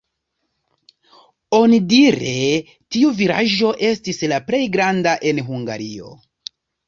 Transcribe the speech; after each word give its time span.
Onidire 1.57 2.31
tiu 2.95 3.11
vilaĝo 3.21 3.69
estis 3.91 4.23
la 4.33 4.41
plej 4.49 4.63
granda 4.77 5.13
en 5.33 5.43
Hungario. 5.51 6.17